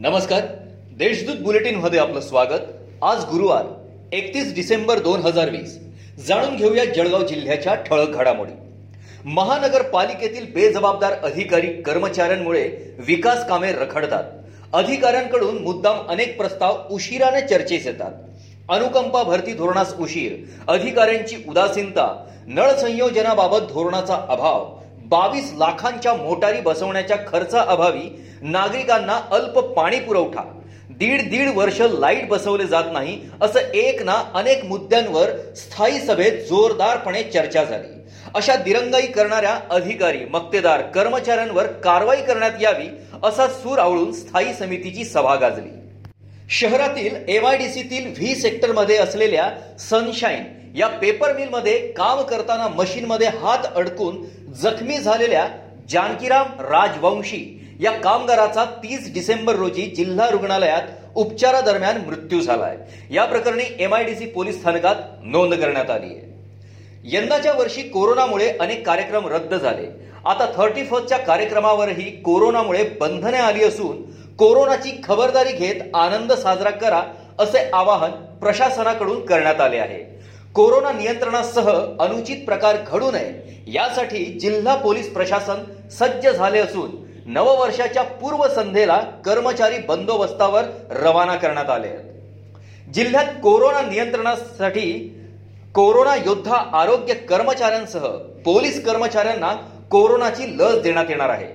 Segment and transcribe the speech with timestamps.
[0.00, 0.40] नमस्कार.
[0.98, 2.60] देशदूत बुलेटिनमध्ये आपलं स्वागत.
[3.02, 3.64] आज गुरुवार
[4.12, 5.78] एकतीस डिसेंबर दोन हजार वीस.
[6.26, 8.52] जाणून घेऊया जळगाव जिल्ह्याच्या ठळक घडामोडी.
[9.24, 14.24] महानगरपालिकेतील बेजबाबदार अधिकारी कर्मचाऱ्यांमुळे विकास कामे रखडतात.
[14.72, 18.12] अधिकाऱ्यांकडून मुद्दाम अनेक प्रस्ताव उशिराने चर्चेस येतात.
[18.68, 20.32] अनुकंपा भरती धोरणास उशीर
[20.68, 24.77] अधिकाऱ्यांची उदासीनता नळ संयोजनाबाबत धोरणाचा अभाव
[25.08, 28.08] बावीस लाखांच्या मोटारी बसवण्याच्या खर्चाअभावी
[28.42, 30.42] नागरिकांना अल्प पाणी पुरवठा.
[30.90, 37.22] दीड दीड वर्ष लाइट बसवले जात नाही असं एक ना अनेक मुद्द्यांवर स्थायी सभेत जोरदारपणे
[37.24, 37.96] चर्चा झाली.
[38.34, 42.88] अशा दिरंगाई करणाऱ्या अधिकारी मक्तेदार कर्मचाऱ्यांवर कारवाई करण्यात यावी
[43.24, 45.70] असा सूर आवळून स्थायी समितीची सभा गाजली.
[46.50, 50.44] शहरातील एमआयडीसीतील व्ही सेक्टरमध्ये असलेल्या सनशाईन
[50.74, 55.48] या पेपर मिलमध्ये काम करताना मशीनमध्ये हात अडकून जखमी झालेल्या
[55.88, 60.82] जानकीराम राजवंशी या कामगाराचा तीस डिसेंबर रोजी जिल्हा रुग्णालयात
[61.14, 62.76] उपचारादरम्यान मृत्यू झालाय.
[63.10, 66.26] या प्रकरणी एमआयडीसी पोलीस स्थानकात नोंद करण्यात आली आहे.
[67.04, 69.86] यंदाच्या वर्षी कोरोनामुळे अनेक कार्यक्रम रद्द झाले.
[70.24, 74.02] आता थर्टी फर्स्टच्या कार्यक्रमावरही कोरोनामुळे बंधने आली असून
[74.36, 77.02] कोरोनाची खबरदारी घेत आनंद साजरा करा
[77.38, 80.17] असे आवाहन प्रशासनाकडून करण्यात आले आहे.
[80.54, 81.68] कोरोना नियंत्रणासह
[82.00, 86.90] अनुचित प्रकार घडू नये यासाठी जिल्हा पोलीस प्रशासन सज्ज झाले असून
[87.32, 92.92] नववर्षाच्या पूर्वसंध्येला कर्मचारी बंदोबस्तावर रवाना करण्यात आले आहेत.
[92.94, 94.92] जिल्ह्यात कोरोना नियंत्रणासाठी
[95.74, 98.06] कोरोना योद्धा आरोग्य कर्मचाऱ्यांसह
[98.44, 99.52] पोलीस कर्मचाऱ्यांना
[99.90, 101.46] कोरोनाची लस देण्यात येणार आहे.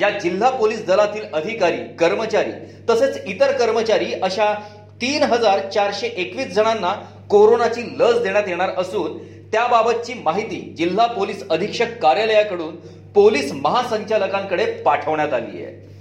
[0.00, 2.52] या जिल्हा पोलीस दलातील अधिकारी कर्मचारी
[2.90, 4.52] तसेच इतर कर्मचारी अशा
[5.00, 6.94] तीन हजार चारशे एकवीस जणांना
[7.30, 9.18] कोरोनाची लस देण्यात येणार असून
[9.52, 12.76] त्याबाबतची माहिती जिल्हा पोलीस अधीक्षक कार्यालयाकडून
[13.14, 15.92] पोलीस महासंचालकांकडे पाठवण्यात आली आहे.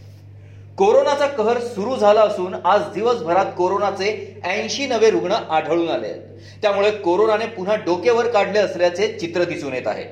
[0.78, 6.22] कोरोनाचा कहर सुरू झाला असून आज दिवसभरात कोरोनाचे ऐंशी नवे रुग्ण आढळून आले आहेत.
[6.62, 10.06] त्यामुळे कोरोनाने पुन्हा डोकेवर काढले असल्याचे चित्र दिसून येत आहे.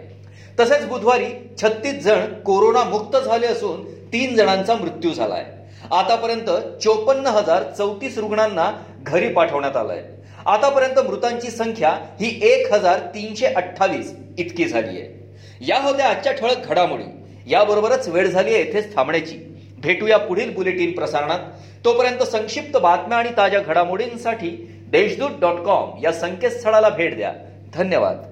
[0.59, 1.25] तसेच बुधवारी
[1.62, 3.83] छत्तीस जण कोरोना मुक्त झाले असून
[4.13, 5.45] तीन जणांचा मृत्यू झालाय.
[5.91, 8.72] आतापर्यंत चोपन्न हजार चौतीस रुग्णांना
[9.03, 10.03] घरी पाठवण्यात आलंय.
[10.49, 15.35] आतापर्यंत मृतांची संख्या ही एक हजार तीनशे अठ्ठावीस इतकी झाली आहे.
[15.61, 17.03] या होत्या आजच्या ठळक घडामोडी.
[17.47, 19.38] याबरोबरच वेळ झाली आहे येथेच थांबण्याची.
[19.77, 21.39] भेटूया पुढील बुलेटिन प्रसारणात.
[21.85, 24.49] तोपर्यंत संक्षिप्त बातम्या आणि ताज्या घडामोडींसाठी
[24.88, 27.33] देशदूत डॉट कॉम या संकेतस्थळाला भेट द्या.
[27.73, 28.28] धन्यवाद.